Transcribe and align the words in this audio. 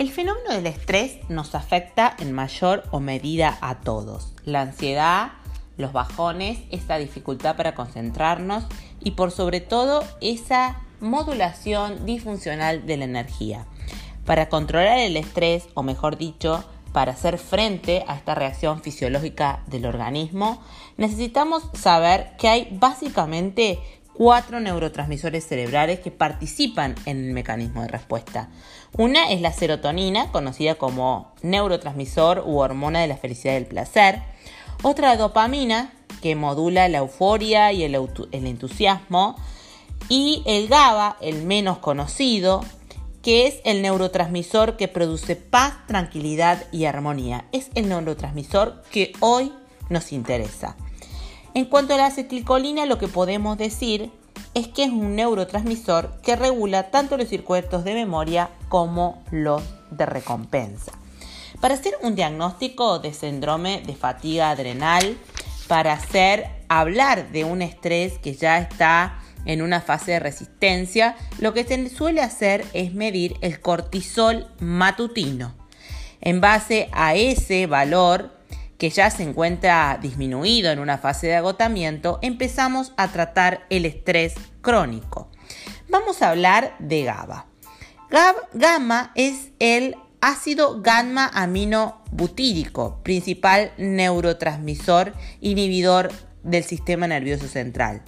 El 0.00 0.10
fenómeno 0.10 0.54
del 0.54 0.66
estrés 0.66 1.18
nos 1.28 1.54
afecta 1.54 2.16
en 2.20 2.32
mayor 2.32 2.84
o 2.90 3.00
medida 3.00 3.58
a 3.60 3.82
todos. 3.82 4.32
La 4.46 4.62
ansiedad, 4.62 5.32
los 5.76 5.92
bajones, 5.92 6.58
esa 6.70 6.96
dificultad 6.96 7.54
para 7.54 7.74
concentrarnos 7.74 8.64
y 9.00 9.10
por 9.10 9.30
sobre 9.30 9.60
todo 9.60 10.02
esa 10.22 10.80
modulación 11.00 12.06
disfuncional 12.06 12.86
de 12.86 12.96
la 12.96 13.04
energía. 13.04 13.66
Para 14.24 14.48
controlar 14.48 15.00
el 15.00 15.18
estrés, 15.18 15.68
o 15.74 15.82
mejor 15.82 16.16
dicho, 16.16 16.64
para 16.94 17.12
hacer 17.12 17.36
frente 17.36 18.02
a 18.08 18.16
esta 18.16 18.34
reacción 18.34 18.80
fisiológica 18.80 19.62
del 19.66 19.84
organismo, 19.84 20.62
necesitamos 20.96 21.62
saber 21.74 22.36
que 22.38 22.48
hay 22.48 22.68
básicamente 22.72 23.78
cuatro 24.14 24.60
neurotransmisores 24.60 25.46
cerebrales 25.46 26.00
que 26.00 26.10
participan 26.10 26.94
en 27.06 27.24
el 27.24 27.32
mecanismo 27.32 27.82
de 27.82 27.88
respuesta. 27.88 28.48
Una 28.96 29.30
es 29.30 29.40
la 29.40 29.52
serotonina, 29.52 30.30
conocida 30.32 30.74
como 30.74 31.32
neurotransmisor 31.42 32.44
u 32.46 32.58
hormona 32.58 33.00
de 33.00 33.08
la 33.08 33.16
felicidad 33.16 33.54
y 33.54 33.58
el 33.58 33.66
placer. 33.66 34.22
Otra 34.82 35.08
la 35.08 35.16
dopamina, 35.16 35.92
que 36.22 36.34
modula 36.34 36.88
la 36.88 36.98
euforia 36.98 37.72
y 37.72 37.82
el, 37.82 37.94
el 37.94 38.46
entusiasmo. 38.46 39.36
Y 40.08 40.42
el 40.46 40.68
GABA, 40.68 41.16
el 41.20 41.44
menos 41.44 41.78
conocido, 41.78 42.64
que 43.22 43.46
es 43.46 43.60
el 43.64 43.82
neurotransmisor 43.82 44.76
que 44.76 44.88
produce 44.88 45.36
paz, 45.36 45.86
tranquilidad 45.86 46.64
y 46.72 46.86
armonía. 46.86 47.44
Es 47.52 47.70
el 47.74 47.88
neurotransmisor 47.88 48.82
que 48.90 49.12
hoy 49.20 49.52
nos 49.88 50.12
interesa. 50.12 50.76
En 51.52 51.64
cuanto 51.64 51.94
a 51.94 51.96
la 51.96 52.06
acetilcolina, 52.06 52.86
lo 52.86 52.98
que 52.98 53.08
podemos 53.08 53.58
decir 53.58 54.10
es 54.54 54.68
que 54.68 54.84
es 54.84 54.90
un 54.90 55.16
neurotransmisor 55.16 56.20
que 56.22 56.36
regula 56.36 56.90
tanto 56.90 57.16
los 57.16 57.28
circuitos 57.28 57.84
de 57.84 57.94
memoria 57.94 58.50
como 58.68 59.22
los 59.30 59.62
de 59.90 60.06
recompensa. 60.06 60.92
Para 61.60 61.74
hacer 61.74 61.94
un 62.02 62.14
diagnóstico 62.14 63.00
de 63.00 63.12
síndrome 63.12 63.82
de 63.84 63.94
fatiga 63.94 64.50
adrenal, 64.50 65.16
para 65.66 65.92
hacer 65.92 66.46
hablar 66.68 67.30
de 67.32 67.44
un 67.44 67.62
estrés 67.62 68.18
que 68.18 68.34
ya 68.34 68.58
está 68.58 69.18
en 69.44 69.62
una 69.62 69.80
fase 69.80 70.12
de 70.12 70.20
resistencia, 70.20 71.16
lo 71.38 71.52
que 71.52 71.64
se 71.64 71.88
suele 71.88 72.22
hacer 72.22 72.64
es 72.72 72.94
medir 72.94 73.36
el 73.40 73.60
cortisol 73.60 74.46
matutino. 74.60 75.54
En 76.20 76.40
base 76.40 76.88
a 76.92 77.14
ese 77.14 77.66
valor, 77.66 78.30
que 78.80 78.88
ya 78.88 79.10
se 79.10 79.22
encuentra 79.22 79.98
disminuido 80.00 80.72
en 80.72 80.78
una 80.78 80.96
fase 80.96 81.26
de 81.26 81.36
agotamiento, 81.36 82.18
empezamos 82.22 82.94
a 82.96 83.08
tratar 83.08 83.66
el 83.68 83.84
estrés 83.84 84.32
crónico. 84.62 85.30
Vamos 85.90 86.22
a 86.22 86.30
hablar 86.30 86.76
de 86.78 87.04
GABA. 87.04 87.46
gamma 88.54 89.12
es 89.16 89.50
el 89.58 89.96
ácido 90.22 90.80
gamma 90.80 91.30
aminobutírico, 91.34 93.02
principal 93.02 93.72
neurotransmisor 93.76 95.12
inhibidor 95.42 96.10
del 96.42 96.64
sistema 96.64 97.06
nervioso 97.06 97.48
central. 97.48 98.02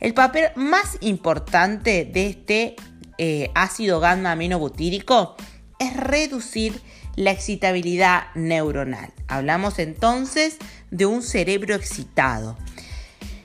El 0.00 0.12
papel 0.12 0.48
más 0.56 0.98
importante 1.02 2.04
de 2.04 2.26
este 2.26 2.76
eh, 3.18 3.52
ácido 3.54 4.00
gamma 4.00 4.32
aminobutírico 4.32 5.36
es 5.78 5.96
reducir 5.96 6.82
la 7.16 7.30
excitabilidad 7.30 8.24
neuronal. 8.34 9.12
Hablamos 9.26 9.78
entonces 9.78 10.58
de 10.90 11.06
un 11.06 11.22
cerebro 11.22 11.74
excitado. 11.74 12.56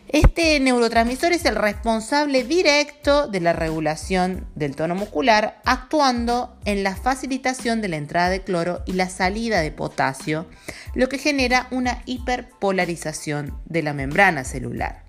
Este 0.09 0.59
neurotransmisor 0.59 1.31
es 1.31 1.45
el 1.45 1.55
responsable 1.55 2.44
directo 2.44 3.28
de 3.28 3.39
la 3.39 3.53
regulación 3.53 4.45
del 4.55 4.75
tono 4.75 4.94
muscular, 4.94 5.61
actuando 5.63 6.58
en 6.66 6.83
la 6.83 6.97
facilitación 6.97 7.80
de 7.81 7.88
la 7.88 7.95
entrada 7.95 8.28
de 8.28 8.44
cloro 8.44 8.84
y 8.85 8.91
la 8.91 9.07
salida 9.07 9.62
de 9.62 9.72
potasio, 9.72 10.47
lo 10.96 11.07
que 11.07 11.17
genera 11.17 11.67
una 11.72 12.01
hiperpolarización 12.06 13.57
de 13.67 13.84
la 13.84 13.94
membrana 13.94 14.44
celular. 14.44 15.06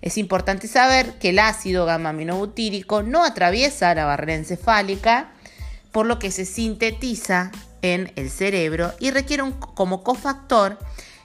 Es 0.00 0.16
importante 0.16 0.68
saber 0.68 1.18
que 1.18 1.28
el 1.28 1.38
ácido 1.38 1.84
gamma-aminobutírico 1.84 3.02
no 3.02 3.22
atraviesa 3.22 3.94
la 3.94 4.06
barrera 4.06 4.36
encefálica, 4.36 5.32
por 5.92 6.06
lo 6.06 6.18
que 6.18 6.30
se 6.30 6.46
sintetiza 6.46 7.52
en 7.82 8.12
el 8.16 8.30
cerebro 8.30 8.92
y 8.98 9.10
requiere 9.10 9.44
como 9.74 10.02
cofactor 10.02 10.78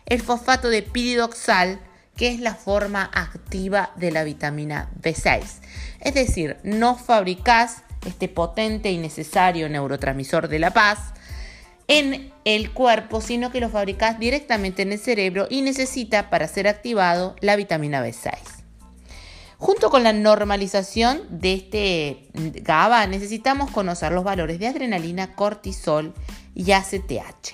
el 0.06 0.22
fosfato 0.22 0.70
de 0.70 0.84
piridoxal, 0.84 1.80
que 2.16 2.30
es 2.30 2.40
la 2.40 2.56
forma 2.56 3.10
activa 3.14 3.92
de 3.96 4.12
la 4.12 4.24
vitamina 4.24 4.90
B6. 5.02 5.44
Es 6.00 6.14
decir, 6.14 6.58
no 6.64 6.96
fabricás 6.96 7.84
este 8.06 8.30
potente 8.30 8.92
y 8.92 8.98
necesario 8.98 9.68
neurotransmisor 9.68 10.48
de 10.48 10.60
la 10.60 10.72
paz 10.72 11.00
en 11.88 12.32
el 12.46 12.72
cuerpo, 12.72 13.22
sino 13.22 13.52
que 13.52 13.60
lo 13.60 13.70
fabricás 13.70 14.20
directamente 14.20 14.82
en 14.82 14.92
el 14.92 15.00
cerebro 15.00 15.48
y 15.50 15.62
necesita 15.62 16.30
para 16.30 16.48
ser 16.48 16.68
activado 16.68 17.36
la 17.42 17.56
vitamina 17.56 18.06
B6. 18.06 18.34
Junto 19.58 19.90
con 19.90 20.04
la 20.04 20.14
normalización 20.14 21.22
de 21.30 21.54
este 21.54 22.28
GABA, 22.34 23.08
necesitamos 23.08 23.72
conocer 23.72 24.12
los 24.12 24.24
valores 24.24 24.60
de 24.60 24.68
adrenalina, 24.68 25.34
cortisol 25.34 26.14
y 26.56 26.72
ACTH. 26.72 27.54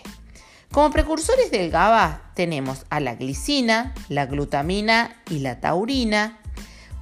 Como 0.72 0.89
precursores 0.89 1.51
del 1.51 1.69
GABA 1.69 2.31
tenemos 2.34 2.85
a 2.89 3.01
la 3.01 3.16
glicina, 3.16 3.94
la 4.07 4.25
glutamina 4.25 5.22
y 5.29 5.39
la 5.39 5.59
taurina. 5.59 6.39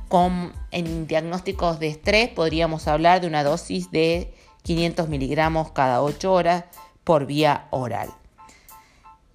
Con, 0.07 0.53
en 0.71 1.05
diagnósticos 1.05 1.79
de 1.79 1.89
estrés 1.89 2.29
podríamos 2.29 2.87
hablar 2.87 3.21
de 3.21 3.27
una 3.27 3.43
dosis 3.43 3.91
de 3.91 4.33
500 4.63 5.07
miligramos 5.07 5.71
cada 5.71 6.01
8 6.01 6.33
horas 6.33 6.63
por 7.03 7.27
vía 7.27 7.67
oral. 7.69 8.09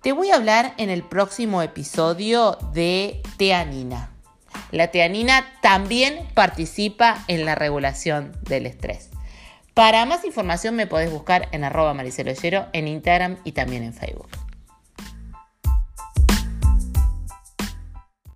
Te 0.02 0.12
voy 0.12 0.30
a 0.30 0.34
hablar 0.34 0.74
en 0.78 0.90
el 0.90 1.04
próximo 1.04 1.62
episodio 1.62 2.58
de 2.72 3.22
teanina. 3.36 4.10
La 4.72 4.90
teanina 4.90 5.46
también 5.62 6.28
participa 6.34 7.24
en 7.28 7.44
la 7.44 7.54
regulación 7.54 8.36
del 8.42 8.66
estrés. 8.66 9.13
Para 9.74 10.06
más 10.06 10.24
información 10.24 10.76
me 10.76 10.86
podés 10.86 11.10
buscar 11.10 11.48
en 11.50 11.64
arroba 11.64 11.94
en 12.72 12.86
Instagram 12.86 13.38
y 13.42 13.52
también 13.52 13.82
en 13.82 13.92
Facebook. 13.92 14.28